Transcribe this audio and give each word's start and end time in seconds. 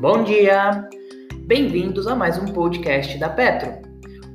Bom 0.00 0.22
dia! 0.22 0.88
Bem-vindos 1.40 2.06
a 2.06 2.14
mais 2.14 2.38
um 2.38 2.44
podcast 2.44 3.18
da 3.18 3.28
Petro. 3.28 3.82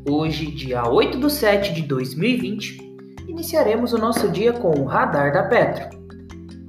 Hoje, 0.10 0.52
dia 0.52 0.84
8 0.86 1.18
de 1.18 1.32
7 1.32 1.74
de 1.74 1.84
2020, 1.84 2.80
iniciaremos 3.30 3.94
o 3.94 3.98
nosso 3.98 4.30
dia 4.30 4.52
com 4.52 4.78
o 4.78 4.84
Radar 4.84 5.32
da 5.32 5.44
Petro. 5.44 5.88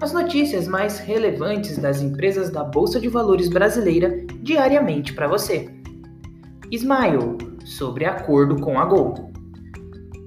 As 0.01 0.13
notícias 0.13 0.69
mais 0.69 1.01
relevantes 1.01 1.77
das 1.77 2.01
empresas 2.01 2.51
da 2.51 2.63
Bolsa 2.63 3.01
de 3.01 3.09
Valores 3.09 3.49
brasileira 3.49 4.25
diariamente 4.41 5.13
para 5.13 5.27
você. 5.27 5.69
Smile, 6.71 7.37
sobre 7.65 8.05
acordo 8.05 8.61
com 8.61 8.79
a 8.79 8.85
Gol. 8.85 9.33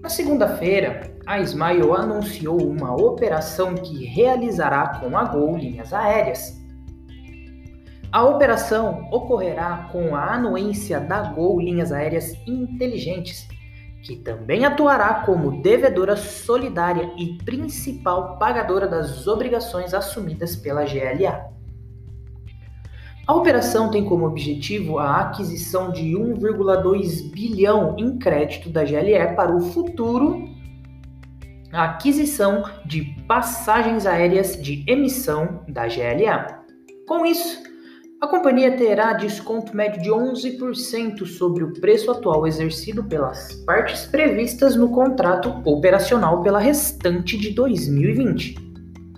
Na 0.02 0.10
segunda-feira, 0.10 1.16
a 1.26 1.40
Smile 1.40 1.94
anunciou 1.96 2.62
uma 2.70 2.94
operação 2.94 3.76
que 3.76 4.04
realizará 4.04 5.00
com 5.00 5.18
a 5.18 5.24
Gol 5.24 5.56
Linhas 5.56 5.94
Aéreas 5.94 6.67
a 8.12 8.24
operação 8.24 9.08
ocorrerá 9.12 9.90
com 9.92 10.16
a 10.16 10.34
anuência 10.34 11.00
da 11.00 11.22
Gol 11.22 11.60
Linhas 11.60 11.92
Aéreas 11.92 12.34
Inteligentes, 12.48 13.48
que 14.04 14.16
também 14.16 14.66
atuará 14.66 15.24
como 15.26 15.62
devedora 15.62 16.16
solidária 16.16 17.12
e 17.18 17.38
principal 17.44 18.38
pagadora 18.38 18.88
das 18.88 19.28
obrigações 19.28 19.94
assumidas 19.94 20.56
pela 20.56 20.86
GLA. 20.86 21.52
A 23.28 23.36
operação 23.36 23.92
tem 23.92 24.06
como 24.06 24.26
objetivo 24.26 25.00
a 25.00 25.18
aquisição 25.18 25.92
de 25.92 26.14
1,2 26.14 27.30
bilhão 27.30 27.96
em 27.98 28.18
crédito 28.18 28.70
da 28.70 28.86
GLE 28.86 29.36
para 29.36 29.54
o 29.54 29.60
futuro 29.60 30.48
a 31.74 31.84
aquisição 31.84 32.64
de 32.86 33.04
passagens 33.28 34.06
aéreas 34.06 34.56
de 34.62 34.86
emissão 34.88 35.64
da 35.68 35.86
GLA. 35.88 36.64
Com 37.06 37.26
isso, 37.26 37.62
a 38.20 38.28
companhia 38.28 38.76
terá 38.76 39.14
desconto 39.14 39.76
médio 39.76 40.02
de 40.02 40.10
11% 40.10 41.24
sobre 41.28 41.64
o 41.64 41.74
preço 41.74 42.10
atual 42.10 42.48
exercido 42.48 43.04
pelas 43.04 43.54
partes 43.64 44.08
previstas 44.08 44.76
no 44.76 44.90
contrato 44.90 45.62
operacional 45.64 46.42
pela 46.42 46.58
restante 46.58 47.38
de 47.38 47.52
2020. 47.52 48.56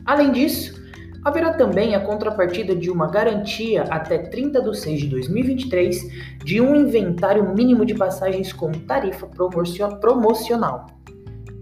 Além 0.06 0.34
disso, 0.34 0.84
haverá 1.24 1.54
também 1.54 1.96
a 1.96 2.02
contrapartida 2.02 2.76
de 2.76 2.90
uma 2.90 3.08
garantia 3.08 3.84
até 3.84 4.18
30 4.18 4.62
de 4.62 4.78
6 4.78 5.00
de 5.00 5.08
2023 5.08 6.38
de 6.44 6.60
um 6.60 6.76
inventário 6.76 7.56
mínimo 7.56 7.86
de 7.86 7.96
passagens 7.96 8.52
com 8.52 8.70
tarifa 8.72 9.28
promocional. 10.02 10.88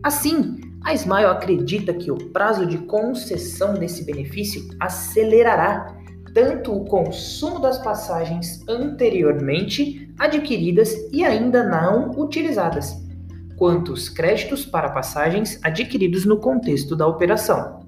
Assim, 0.02 0.60
a 0.84 0.92
Smile 0.96 1.26
acredita 1.26 1.94
que 1.94 2.10
o 2.10 2.18
prazo 2.32 2.66
de 2.66 2.80
concessão 2.80 3.76
desse 3.76 4.04
benefício 4.04 4.68
acelerará 4.80 5.97
tanto 6.38 6.72
o 6.72 6.86
consumo 6.86 7.60
das 7.60 7.80
passagens 7.80 8.64
anteriormente 8.68 10.08
adquiridas 10.20 10.94
e 11.12 11.26
ainda 11.26 11.64
não 11.64 12.12
utilizadas, 12.12 12.94
quanto 13.56 13.92
os 13.92 14.08
créditos 14.08 14.64
para 14.64 14.92
passagens 14.92 15.60
adquiridos 15.64 16.26
no 16.26 16.38
contexto 16.38 16.96
da 16.96 17.08
operação. 17.08 17.80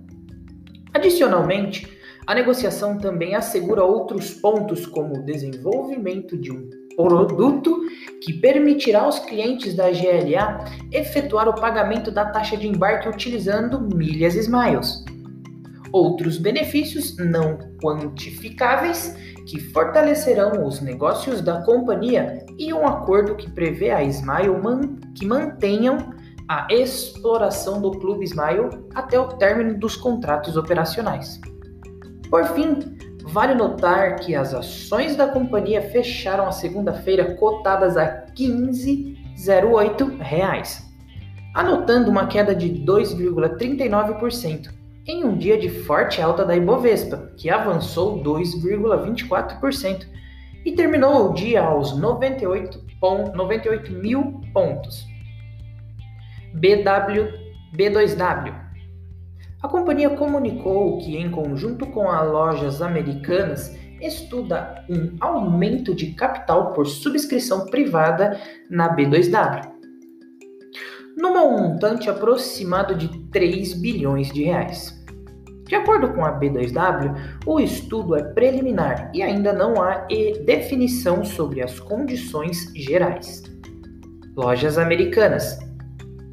Adicionalmente, 0.91 1.87
a 2.25 2.33
negociação 2.33 2.97
também 2.97 3.35
assegura 3.35 3.83
outros 3.83 4.31
pontos, 4.31 4.87
como 4.87 5.19
o 5.19 5.23
desenvolvimento 5.23 6.35
de 6.35 6.51
um 6.51 6.67
produto 6.95 7.81
que 8.23 8.33
permitirá 8.33 9.01
aos 9.01 9.19
clientes 9.19 9.75
da 9.75 9.91
GLA 9.91 10.65
efetuar 10.91 11.47
o 11.47 11.53
pagamento 11.53 12.09
da 12.09 12.25
taxa 12.25 12.57
de 12.57 12.67
embarque 12.67 13.07
utilizando 13.07 13.79
milhas 13.79 14.33
Smiles 14.33 15.05
outros 15.91 16.37
benefícios 16.37 17.17
não 17.17 17.57
quantificáveis 17.81 19.15
que 19.45 19.59
fortalecerão 19.59 20.65
os 20.65 20.79
negócios 20.81 21.41
da 21.41 21.61
companhia 21.63 22.45
e 22.57 22.73
um 22.73 22.85
acordo 22.85 23.35
que 23.35 23.49
prevê 23.49 23.91
a 23.91 24.03
Smile 24.03 24.61
man 24.61 24.97
que 25.15 25.25
mantenham 25.25 26.13
a 26.47 26.67
exploração 26.69 27.81
do 27.81 27.91
Clube 27.91 28.25
Smile 28.25 28.69
até 28.93 29.17
o 29.19 29.27
término 29.27 29.77
dos 29.77 29.95
contratos 29.95 30.57
operacionais. 30.57 31.39
Por 32.29 32.43
fim, 32.45 32.97
vale 33.23 33.55
notar 33.55 34.15
que 34.15 34.35
as 34.35 34.53
ações 34.53 35.15
da 35.15 35.27
companhia 35.27 35.81
fecharam 35.81 36.47
a 36.47 36.51
segunda-feira 36.51 37.35
cotadas 37.35 37.95
a 37.97 38.03
R$ 38.03 38.25
15,08, 38.35 40.83
anotando 41.55 42.09
uma 42.09 42.25
queda 42.27 42.55
de 42.55 42.69
2,39% 42.83 44.78
em 45.09 45.25
um 45.25 45.35
dia 45.35 45.57
de 45.57 45.67
forte 45.67 46.21
alta 46.21 46.45
da 46.45 46.55
Ibovespa, 46.55 47.31
que 47.35 47.49
avançou 47.49 48.21
2,24% 48.21 50.05
e 50.63 50.73
terminou 50.73 51.31
o 51.31 51.33
dia 51.33 51.63
aos 51.63 51.97
98, 51.97 52.79
98 53.33 53.91
mil 53.91 54.39
pontos. 54.53 55.07
BW, 56.53 57.27
B2W. 57.75 58.53
A 59.63 59.67
companhia 59.67 60.11
comunicou 60.11 60.99
que, 60.99 61.17
em 61.17 61.31
conjunto 61.31 61.87
com 61.87 62.07
as 62.07 62.29
lojas 62.29 62.79
americanas, 62.79 63.75
estuda 63.99 64.85
um 64.87 65.17
aumento 65.19 65.95
de 65.95 66.11
capital 66.11 66.71
por 66.73 66.85
subscrição 66.85 67.65
privada 67.65 68.39
na 68.69 68.95
B2W, 68.95 69.71
numa 71.17 71.43
montante 71.45 72.11
aproximado 72.11 72.93
de 72.93 73.07
3 73.29 73.73
bilhões 73.73 74.31
de 74.31 74.43
reais. 74.43 74.98
De 75.69 75.75
acordo 75.75 76.09
com 76.09 76.25
a 76.25 76.31
B2W, 76.31 77.15
o 77.45 77.59
estudo 77.59 78.15
é 78.15 78.23
preliminar 78.23 79.11
e 79.13 79.21
ainda 79.21 79.53
não 79.53 79.79
há 79.79 80.07
definição 80.43 81.23
sobre 81.23 81.61
as 81.61 81.79
condições 81.79 82.71
gerais. 82.75 83.43
Lojas 84.35 84.79
Americanas. 84.79 85.59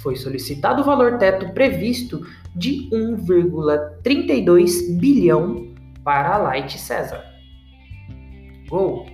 Foi 0.02 0.16
solicitado 0.16 0.82
o 0.82 0.86
valor 0.86 1.18
teto 1.18 1.52
previsto 1.54 2.26
de 2.56 2.90
1,32 2.92 5.00
bilhão 5.00 5.74
para 6.04 6.36
a 6.36 6.38
Light 6.38 6.78
César. 6.78 7.24
Gol. 8.70 9.06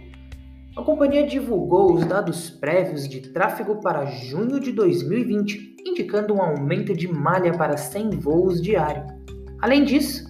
A 0.75 0.83
companhia 0.83 1.25
divulgou 1.25 1.95
os 1.95 2.05
dados 2.05 2.49
prévios 2.49 3.07
de 3.07 3.21
tráfego 3.21 3.81
para 3.81 4.05
junho 4.05 4.59
de 4.59 4.71
2020, 4.71 5.77
indicando 5.85 6.35
um 6.35 6.41
aumento 6.41 6.93
de 6.93 7.07
malha 7.07 7.51
para 7.53 7.75
100 7.75 8.11
voos 8.11 8.61
diários. 8.61 9.16
Além 9.61 9.83
disso, 9.83 10.27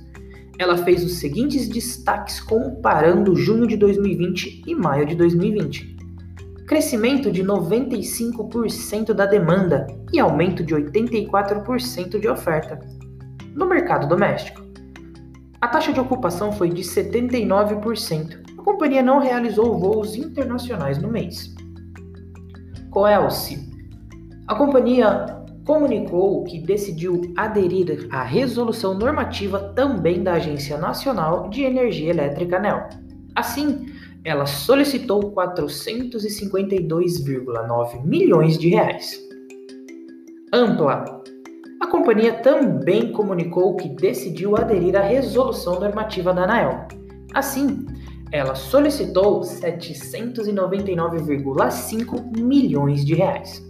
ela 0.57 0.77
fez 0.77 1.03
os 1.03 1.19
seguintes 1.19 1.67
destaques 1.67 2.39
comparando 2.39 3.35
junho 3.35 3.67
de 3.67 3.77
2020 3.77 4.63
e 4.65 4.75
maio 4.75 5.05
de 5.05 5.15
2020. 5.15 5.97
Crescimento 6.65 7.31
de 7.31 7.43
95% 7.43 9.13
da 9.13 9.25
demanda 9.25 9.87
e 10.11 10.19
aumento 10.19 10.63
de 10.63 10.75
84% 10.75 12.19
de 12.19 12.27
oferta. 12.27 12.79
No 13.53 13.67
mercado 13.67 14.07
doméstico, 14.07 14.61
a 15.61 15.67
taxa 15.67 15.93
de 15.93 15.99
ocupação 15.99 16.51
foi 16.51 16.69
de 16.69 16.81
79%. 16.81 18.59
A 18.59 18.63
companhia 18.63 19.01
não 19.01 19.19
realizou 19.19 19.79
voos 19.79 20.15
internacionais 20.15 20.97
no 20.97 21.09
mês. 21.09 21.55
Coelce. 22.91 23.67
A 24.47 24.55
companhia 24.55 25.36
comunicou 25.67 26.43
que 26.45 26.57
decidiu 26.59 27.21
aderir 27.35 28.07
à 28.09 28.23
resolução 28.23 28.97
normativa 28.97 29.59
também 29.75 30.23
da 30.23 30.35
Agência 30.35 30.77
Nacional 30.77 31.49
de 31.49 31.63
Energia 31.63 32.11
Elétrica 32.11 32.55
ANEL. 32.55 32.87
Assim, 33.35 33.87
ela 34.23 34.45
solicitou 34.45 35.33
452,9 35.33 38.05
milhões 38.05 38.57
de 38.57 38.69
reais. 38.69 39.21
Ampla. 40.53 41.03
A 41.81 41.87
companhia 41.87 42.41
também 42.41 43.11
comunicou 43.11 43.75
que 43.75 43.89
decidiu 43.89 44.55
aderir 44.55 44.95
à 44.95 45.01
resolução 45.01 45.81
normativa 45.81 46.33
da 46.33 46.45
ANEL. 46.45 46.87
Assim, 47.33 47.85
ela 48.31 48.55
solicitou 48.55 49.41
799,5 49.41 52.41
milhões 52.41 53.05
de 53.05 53.15
reais. 53.15 53.61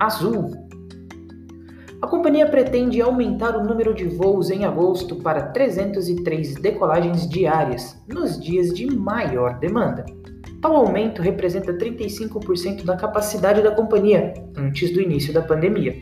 Azul. 0.00 0.69
A 2.02 2.06
companhia 2.06 2.46
pretende 2.46 3.02
aumentar 3.02 3.54
o 3.54 3.62
número 3.62 3.92
de 3.92 4.06
voos 4.06 4.50
em 4.50 4.64
agosto 4.64 5.16
para 5.16 5.48
303 5.48 6.54
decolagens 6.54 7.28
diárias 7.28 8.02
nos 8.08 8.40
dias 8.40 8.72
de 8.72 8.86
maior 8.86 9.58
demanda. 9.58 10.06
Tal 10.62 10.76
aumento 10.76 11.20
representa 11.20 11.74
35% 11.74 12.84
da 12.84 12.96
capacidade 12.96 13.60
da 13.60 13.70
companhia 13.70 14.32
antes 14.56 14.90
do 14.94 15.00
início 15.00 15.30
da 15.32 15.42
pandemia. 15.42 15.94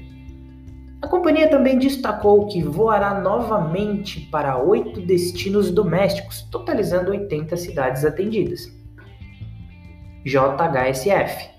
A 1.03 1.09
companhia 1.09 1.49
também 1.51 1.77
destacou 1.77 2.47
que 2.47 2.63
voará 2.63 3.21
novamente 3.21 4.21
para 4.31 4.57
oito 4.57 5.01
destinos 5.01 5.71
domésticos, 5.71 6.43
totalizando 6.43 7.11
80 7.11 7.57
cidades 7.57 8.05
atendidas. 8.05 8.73
JHSF 10.25 11.58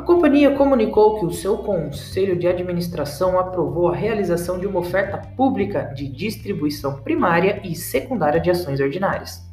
a 0.00 0.02
companhia 0.02 0.56
comunicou 0.56 1.18
que 1.18 1.26
o 1.26 1.30
seu 1.30 1.58
conselho 1.58 2.34
de 2.34 2.48
administração 2.48 3.38
aprovou 3.38 3.88
a 3.88 3.94
realização 3.94 4.58
de 4.58 4.66
uma 4.66 4.80
oferta 4.80 5.18
pública 5.36 5.92
de 5.94 6.08
distribuição 6.08 7.02
primária 7.02 7.60
e 7.62 7.74
secundária 7.74 8.40
de 8.40 8.50
ações 8.50 8.80
ordinárias. 8.80 9.46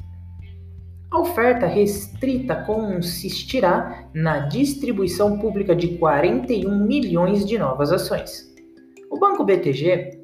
A 1.10 1.20
oferta 1.20 1.66
restrita 1.66 2.56
consistirá 2.64 4.08
na 4.14 4.46
distribuição 4.46 5.38
pública 5.38 5.76
de 5.76 5.98
41 5.98 6.86
milhões 6.86 7.44
de 7.44 7.58
novas 7.58 7.92
ações. 7.92 8.50
O 9.10 9.18
Banco 9.18 9.44
BTG, 9.44 10.18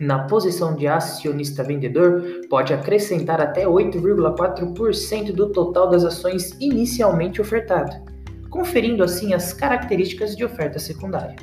na 0.00 0.28
posição 0.28 0.76
de 0.76 0.86
acionista 0.86 1.64
vendedor, 1.64 2.22
pode 2.48 2.72
acrescentar 2.72 3.40
até 3.40 3.64
8,4% 3.64 5.32
do 5.32 5.50
total 5.50 5.90
das 5.90 6.04
ações 6.04 6.56
inicialmente 6.60 7.40
ofertadas 7.40 8.15
conferindo 8.56 9.04
assim 9.04 9.34
as 9.34 9.52
características 9.52 10.34
de 10.34 10.42
oferta 10.42 10.78
secundária. 10.78 11.36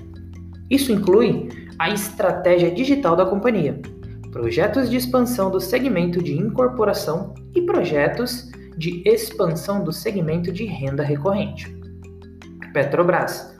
Isso 0.67 0.91
inclui 0.91 1.47
a 1.77 1.91
estratégia 1.91 2.71
digital 2.71 3.15
da 3.15 3.23
companhia, 3.23 3.79
projetos 4.31 4.89
de 4.89 4.97
expansão 4.97 5.51
do 5.51 5.61
segmento 5.61 6.23
de 6.23 6.33
incorporação 6.33 7.35
e 7.53 7.61
projetos 7.61 8.49
de 8.75 9.07
expansão 9.07 9.83
do 9.83 9.91
segmento 9.91 10.51
de 10.51 10.65
renda 10.65 11.03
recorrente. 11.03 11.71
Petrobras. 12.73 13.55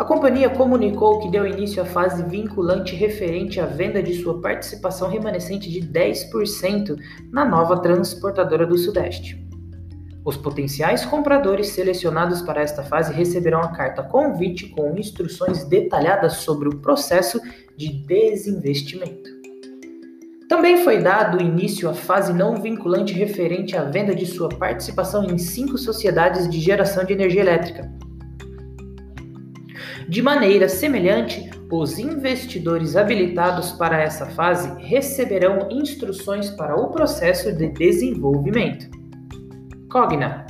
A 0.00 0.04
companhia 0.04 0.48
comunicou 0.48 1.20
que 1.20 1.30
deu 1.30 1.46
início 1.46 1.82
à 1.82 1.84
fase 1.84 2.22
vinculante 2.22 2.96
referente 2.96 3.60
à 3.60 3.66
venda 3.66 4.02
de 4.02 4.14
sua 4.14 4.40
participação 4.40 5.10
remanescente 5.10 5.70
de 5.70 5.82
10% 5.82 6.98
na 7.30 7.44
nova 7.44 7.82
transportadora 7.82 8.66
do 8.66 8.78
Sudeste. 8.78 9.51
Os 10.24 10.36
potenciais 10.36 11.04
compradores 11.04 11.68
selecionados 11.68 12.42
para 12.42 12.62
esta 12.62 12.84
fase 12.84 13.12
receberão 13.12 13.60
a 13.60 13.72
carta 13.72 14.04
convite 14.04 14.68
com 14.68 14.96
instruções 14.96 15.64
detalhadas 15.64 16.34
sobre 16.34 16.68
o 16.68 16.76
processo 16.76 17.40
de 17.76 17.88
desinvestimento. 18.06 19.30
Também 20.48 20.84
foi 20.84 21.02
dado 21.02 21.42
início 21.42 21.88
à 21.88 21.94
fase 21.94 22.32
não 22.32 22.54
vinculante 22.56 23.12
referente 23.14 23.76
à 23.76 23.84
venda 23.84 24.14
de 24.14 24.26
sua 24.26 24.48
participação 24.48 25.24
em 25.24 25.38
cinco 25.38 25.76
sociedades 25.76 26.48
de 26.48 26.60
geração 26.60 27.04
de 27.04 27.14
energia 27.14 27.40
elétrica. 27.40 27.90
De 30.08 30.22
maneira 30.22 30.68
semelhante, 30.68 31.50
os 31.70 31.98
investidores 31.98 32.96
habilitados 32.96 33.72
para 33.72 34.00
essa 34.00 34.26
fase 34.26 34.70
receberão 34.84 35.68
instruções 35.70 36.50
para 36.50 36.76
o 36.76 36.90
processo 36.90 37.50
de 37.50 37.68
desenvolvimento. 37.68 39.01
Cogna. 39.92 40.46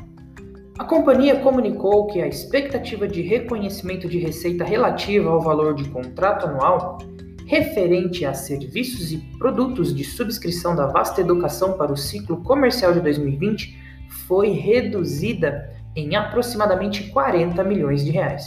A 0.78 0.84
companhia 0.84 1.40
comunicou 1.40 2.06
que 2.06 2.22
a 2.22 2.28
expectativa 2.28 3.08
de 3.08 3.22
reconhecimento 3.22 4.08
de 4.08 4.20
receita 4.20 4.62
relativa 4.62 5.30
ao 5.30 5.40
valor 5.40 5.74
de 5.74 5.88
contrato 5.88 6.46
anual 6.46 6.98
referente 7.44 8.24
a 8.24 8.34
serviços 8.34 9.10
e 9.10 9.18
produtos 9.40 9.92
de 9.92 10.04
subscrição 10.04 10.76
da 10.76 10.86
vasta 10.86 11.20
educação 11.20 11.76
para 11.76 11.92
o 11.92 11.96
ciclo 11.96 12.36
comercial 12.44 12.92
de 12.92 13.00
2020 13.00 13.76
foi 14.28 14.50
reduzida 14.50 15.74
em 15.96 16.14
aproximadamente 16.14 17.10
40 17.10 17.64
milhões 17.64 18.04
de 18.04 18.12
reais. 18.12 18.46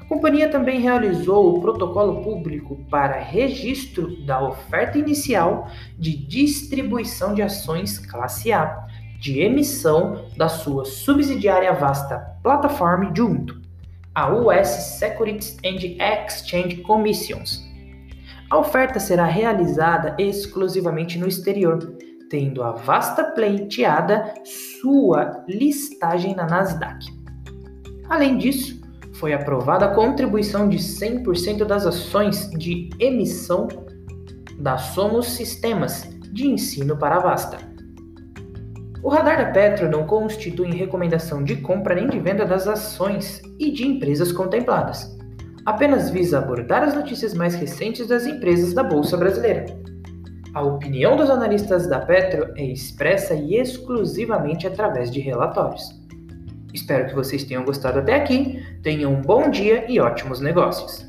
A 0.00 0.04
companhia 0.06 0.48
também 0.48 0.80
realizou 0.80 1.54
o 1.54 1.60
protocolo 1.60 2.22
público 2.22 2.82
para 2.88 3.20
registro 3.20 4.24
da 4.24 4.42
oferta 4.42 4.96
inicial 4.96 5.68
de 5.98 6.16
distribuição 6.16 7.34
de 7.34 7.42
ações 7.42 7.98
classe 7.98 8.50
A 8.54 8.85
de 9.26 9.40
emissão 9.40 10.24
da 10.36 10.48
sua 10.48 10.84
subsidiária 10.84 11.72
vasta 11.72 12.18
plataforma 12.44 13.12
junto, 13.12 13.60
a 14.14 14.32
US 14.32 14.68
Securities 14.98 15.56
and 15.64 15.78
Exchange 16.00 16.76
Commissions. 16.82 17.60
A 18.48 18.56
oferta 18.56 19.00
será 19.00 19.24
realizada 19.24 20.14
exclusivamente 20.16 21.18
no 21.18 21.26
exterior, 21.26 21.96
tendo 22.30 22.62
a 22.62 22.70
vasta 22.70 23.24
pleiteada 23.24 24.32
sua 24.80 25.44
listagem 25.48 26.36
na 26.36 26.46
Nasdaq. 26.46 27.04
Além 28.08 28.38
disso, 28.38 28.80
foi 29.14 29.32
aprovada 29.32 29.86
a 29.86 29.94
contribuição 29.94 30.68
de 30.68 30.76
100% 30.76 31.64
das 31.64 31.84
ações 31.84 32.48
de 32.50 32.90
emissão 33.00 33.66
da 34.60 34.78
Somos 34.78 35.26
Sistemas 35.30 36.08
de 36.30 36.46
ensino 36.46 36.96
para 36.96 37.16
a 37.16 37.20
Vasta. 37.20 37.75
O 39.02 39.08
radar 39.08 39.38
da 39.38 39.52
Petro 39.52 39.88
não 39.88 40.06
constitui 40.06 40.70
recomendação 40.72 41.44
de 41.44 41.56
compra 41.56 41.94
nem 41.94 42.08
de 42.08 42.18
venda 42.18 42.44
das 42.44 42.66
ações 42.66 43.42
e 43.58 43.70
de 43.70 43.86
empresas 43.86 44.32
contempladas. 44.32 45.16
Apenas 45.64 46.10
visa 46.10 46.38
abordar 46.38 46.82
as 46.82 46.94
notícias 46.94 47.34
mais 47.34 47.54
recentes 47.54 48.06
das 48.06 48.26
empresas 48.26 48.72
da 48.72 48.82
Bolsa 48.82 49.16
Brasileira. 49.16 49.66
A 50.54 50.62
opinião 50.62 51.16
dos 51.16 51.28
analistas 51.28 51.86
da 51.86 52.00
Petro 52.00 52.52
é 52.56 52.64
expressa 52.64 53.34
e 53.34 53.56
exclusivamente 53.56 54.66
através 54.66 55.10
de 55.10 55.20
relatórios. 55.20 55.90
Espero 56.72 57.06
que 57.06 57.14
vocês 57.14 57.44
tenham 57.44 57.64
gostado 57.64 57.98
até 57.98 58.14
aqui, 58.14 58.62
tenham 58.82 59.12
um 59.12 59.20
bom 59.20 59.50
dia 59.50 59.84
e 59.90 60.00
ótimos 60.00 60.40
negócios. 60.40 61.05